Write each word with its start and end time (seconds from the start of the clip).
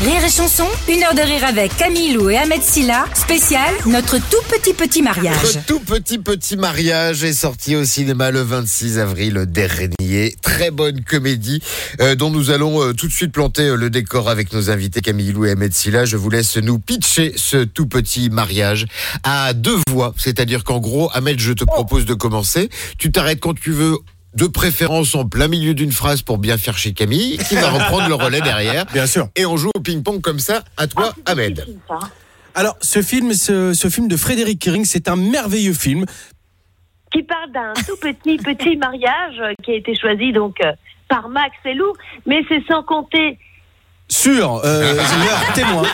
Rire 0.00 0.24
et 0.24 0.30
chanson, 0.30 0.64
une 0.88 1.02
heure 1.02 1.14
de 1.14 1.22
rire 1.22 1.42
avec 1.44 1.76
Camille 1.76 2.12
Lou 2.12 2.30
et 2.30 2.36
Ahmed 2.36 2.62
Silla, 2.62 3.06
spécial 3.14 3.74
notre 3.84 4.18
tout 4.18 4.42
petit 4.48 4.72
petit 4.72 5.02
mariage. 5.02 5.34
Notre 5.42 5.66
tout 5.66 5.80
petit 5.80 6.18
petit 6.18 6.56
mariage 6.56 7.24
est 7.24 7.32
sorti 7.32 7.74
au 7.74 7.84
cinéma 7.84 8.30
le 8.30 8.42
26 8.42 9.00
avril 9.00 9.44
dernier. 9.48 10.36
Très 10.40 10.70
bonne 10.70 11.02
comédie 11.02 11.60
euh, 12.00 12.14
dont 12.14 12.30
nous 12.30 12.50
allons 12.52 12.80
euh, 12.80 12.92
tout 12.92 13.08
de 13.08 13.12
suite 13.12 13.32
planter 13.32 13.62
euh, 13.62 13.74
le 13.74 13.90
décor 13.90 14.28
avec 14.30 14.52
nos 14.52 14.70
invités 14.70 15.00
Camille 15.00 15.32
Lou 15.32 15.46
et 15.46 15.50
Ahmed 15.50 15.74
Silla. 15.74 16.04
Je 16.04 16.16
vous 16.16 16.30
laisse 16.30 16.56
nous 16.58 16.78
pitcher 16.78 17.32
ce 17.34 17.64
tout 17.64 17.86
petit 17.86 18.30
mariage 18.30 18.86
à 19.24 19.52
deux 19.52 19.78
voix. 19.88 20.14
C'est-à-dire 20.16 20.62
qu'en 20.62 20.78
gros, 20.78 21.10
Ahmed, 21.12 21.40
je 21.40 21.52
te 21.52 21.64
propose 21.64 22.04
de 22.04 22.14
commencer. 22.14 22.68
Tu 22.98 23.10
t'arrêtes 23.10 23.40
quand 23.40 23.58
tu 23.58 23.72
veux 23.72 23.96
de 24.38 24.46
préférence 24.46 25.16
en 25.16 25.24
plein 25.26 25.48
milieu 25.48 25.74
d'une 25.74 25.90
phrase 25.90 26.22
pour 26.22 26.38
bien 26.38 26.56
faire 26.56 26.78
chez 26.78 26.92
Camille, 26.92 27.38
qui 27.48 27.56
va 27.56 27.70
reprendre 27.70 28.08
le 28.08 28.14
relais 28.14 28.40
derrière. 28.40 28.86
Bien 28.86 29.06
sûr. 29.06 29.28
Et 29.34 29.44
on 29.44 29.56
joue 29.56 29.70
au 29.74 29.80
ping-pong 29.80 30.20
comme 30.20 30.38
ça. 30.38 30.62
À 30.76 30.86
toi, 30.86 31.12
Ahmed. 31.26 31.66
Alors, 32.54 32.76
ce 32.80 33.02
film, 33.02 33.32
ce, 33.34 33.74
ce 33.74 33.88
film 33.88 34.06
de 34.06 34.16
Frédéric 34.16 34.60
Kering, 34.60 34.84
c'est 34.84 35.08
un 35.08 35.16
merveilleux 35.16 35.72
film. 35.72 36.06
qui 37.12 37.22
parle 37.24 37.50
d'un 37.52 37.72
tout 37.74 37.96
petit 38.00 38.36
petit 38.36 38.76
mariage 38.76 39.56
qui 39.64 39.72
a 39.72 39.74
été 39.74 39.94
choisi 39.96 40.32
donc 40.32 40.56
euh, 40.64 40.72
par 41.08 41.28
Max 41.28 41.56
et 41.64 41.74
Lou, 41.74 41.92
mais 42.26 42.42
c'est 42.48 42.62
sans 42.68 42.82
compter 42.84 43.38
sur 44.08 44.64
euh, 44.64 44.94
leurs 45.24 45.52
témoins. 45.54 45.88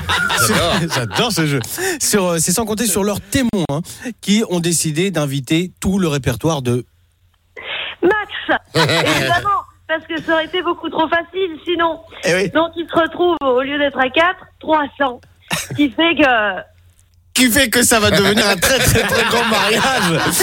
J'adore 0.95 1.33
ce 1.33 1.47
jeu. 1.47 1.61
Sur, 2.01 2.25
euh, 2.27 2.39
c'est 2.39 2.53
sans 2.53 2.65
compter 2.65 2.87
sur 2.87 3.05
leurs 3.05 3.21
témoins 3.21 3.81
qui 4.21 4.45
ont 4.51 4.61
décidé 4.61 5.11
d'inviter 5.11 5.73
tout 5.81 5.99
le 5.99 6.09
répertoire 6.09 6.63
de. 6.63 6.85
Max, 8.05 8.61
évidemment, 8.75 9.63
parce 9.89 10.07
que 10.07 10.21
ça 10.23 10.35
aurait 10.35 10.45
été 10.45 10.63
beaucoup 10.63 10.89
trop 10.91 11.09
facile 11.09 11.59
sinon. 11.65 12.01
Eh 12.25 12.35
oui. 12.35 12.51
Donc 12.51 12.73
il 12.77 12.87
se 12.87 12.95
retrouve 13.01 13.37
au 13.41 13.63
lieu 13.63 13.79
d'être 13.79 13.99
à 13.99 14.09
4, 14.09 14.37
300, 14.61 15.21
ce 15.53 15.75
qui 15.75 15.91
fait 15.91 16.15
que 16.17 16.61
Qui 17.35 17.51
fait 17.51 17.71
que 17.71 17.83
ça 17.83 18.01
va 18.01 18.11
devenir 18.11 18.47
un 18.47 18.57
très 18.57 18.79
très 18.79 19.03
très 19.03 19.25
grand 19.25 19.45
mariage. 19.47 20.13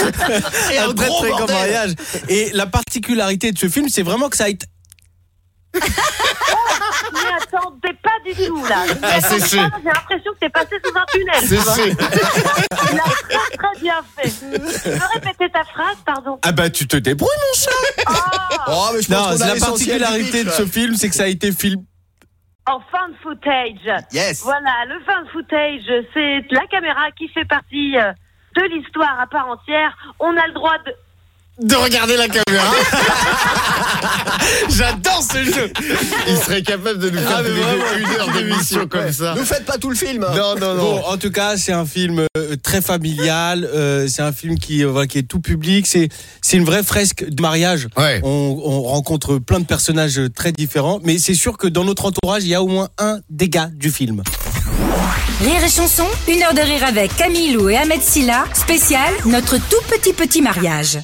un 0.78 0.94
très 0.94 1.08
très 1.08 1.30
grand 1.30 1.48
mariage. 1.48 1.94
Et 2.28 2.50
la 2.52 2.66
particularité 2.66 3.52
de 3.52 3.58
ce 3.58 3.68
film, 3.68 3.88
c'est 3.88 4.02
vraiment 4.02 4.28
que 4.28 4.36
ça 4.36 4.44
a 4.44 4.48
été. 4.48 4.66
je 5.74 5.80
m'y 5.80 7.34
attendais 7.42 7.96
pas 8.02 8.18
du 8.34 8.46
tout 8.46 8.64
là. 8.66 8.84
Je 8.86 8.92
m'y 8.94 8.98
Ah, 9.02 9.20
c'est 9.20 9.46
J'ai 9.50 9.56
l'impression 9.62 10.32
que 10.32 10.38
t'es 10.40 10.48
passé 10.50 10.76
sous 10.84 10.96
un 10.96 11.04
tunnel. 11.12 11.60
C'est. 11.60 11.88
Il 12.92 12.98
a 12.98 13.02
très 13.02 13.56
très 13.56 13.80
bien 13.80 13.94
fait. 14.16 14.28
Tu 14.30 14.98
peux 14.98 15.06
répéter 15.14 15.50
ta 15.50 15.64
phrase, 15.64 15.96
pardon? 16.04 16.38
Ah 16.42 16.52
bah 16.52 16.70
tu 16.70 16.86
te 16.86 16.96
débrouilles 16.96 17.28
mon 17.38 17.58
chat. 17.60 18.04
Ah, 18.06 18.48
Oh, 18.68 18.90
mais 18.94 19.02
je 19.02 19.08
pense 19.08 19.40
Non, 19.40 19.46
la 19.46 19.56
particularité 19.56 20.44
de 20.44 20.50
ce 20.50 20.66
film, 20.66 20.94
c'est 20.94 21.08
que 21.08 21.14
ça 21.14 21.24
a 21.24 21.28
été 21.28 21.50
filmé. 21.52 21.82
En 22.66 22.78
fan 22.92 23.12
footage. 23.22 24.04
Yes. 24.12 24.42
Voilà, 24.44 24.84
le 24.86 25.00
fan 25.04 25.26
footage, 25.32 25.82
c'est 26.14 26.44
la 26.50 26.66
caméra 26.70 27.10
qui 27.18 27.26
fait 27.28 27.44
partie 27.44 27.96
euh, 27.98 28.12
de 28.56 28.62
l'histoire 28.72 29.18
à 29.20 29.26
part 29.26 29.48
entière. 29.48 29.96
On 30.20 30.36
a 30.36 30.46
le 30.46 30.52
droit 30.52 30.78
de... 30.86 30.94
de 31.60 31.74
regarder 31.74 32.16
la 32.16 32.28
caméra. 32.28 32.72
J'adore 34.70 35.22
ce 35.22 35.44
jeu. 35.44 35.72
Il 36.28 36.36
serait 36.36 36.62
capable 36.62 36.98
de 36.98 37.10
nous 37.10 37.18
faire 37.18 37.36
Ah, 37.38 37.42
vraiment, 37.42 37.84
une 37.98 38.20
heure 38.20 38.32
d'émission 38.32 38.86
comme 38.86 39.12
ça. 39.12 39.34
Nous 39.36 39.44
faites 39.44 39.64
pas 39.64 39.78
tout 39.78 39.90
le 39.90 39.96
film. 39.96 40.26
Non, 40.34 40.54
non, 40.56 40.76
Bon, 40.76 40.96
non. 40.96 41.06
en 41.06 41.16
tout 41.18 41.30
cas, 41.30 41.56
c'est 41.56 41.72
un 41.72 41.84
film 41.86 42.24
euh, 42.36 42.56
très 42.62 42.80
familial. 42.80 43.68
euh, 43.72 44.08
c'est 44.08 44.22
un 44.22 44.32
film 44.32 44.58
qui, 44.58 44.82
euh, 44.84 44.88
voilà, 44.88 45.06
qui 45.06 45.18
est 45.18 45.22
tout 45.22 45.40
public. 45.40 45.86
C'est, 45.86 46.08
c'est 46.40 46.56
une 46.56 46.64
vraie 46.64 46.82
fresque 46.82 47.24
de 47.28 47.42
mariage. 47.42 47.88
Ouais. 47.96 48.20
On, 48.24 48.60
on 48.64 48.82
rencontre 48.82 49.36
plein 49.38 49.60
de 49.60 49.66
personnages 49.66 50.20
très 50.34 50.52
différents, 50.52 51.00
mais 51.04 51.18
c'est 51.18 51.34
sûr 51.34 51.56
que 51.58 51.66
dans 51.68 51.84
notre 51.84 52.06
entourage, 52.06 52.42
il 52.44 52.48
y 52.48 52.54
a 52.54 52.62
au 52.62 52.68
moins 52.68 52.88
un 52.98 53.18
des 53.30 53.48
gars 53.48 53.68
du 53.72 53.90
film. 53.90 54.22
Rire 55.40 55.64
et 55.64 55.68
chanson, 55.70 56.06
une 56.28 56.42
heure 56.42 56.54
de 56.54 56.60
rire 56.60 56.84
avec 56.86 57.14
Camille 57.16 57.52
Lou 57.52 57.68
et 57.68 57.76
Ahmed 57.76 58.00
Silla, 58.00 58.44
spécial 58.54 59.12
notre 59.26 59.56
tout 59.58 59.80
petit 59.88 60.12
petit 60.12 60.40
mariage. 60.40 60.98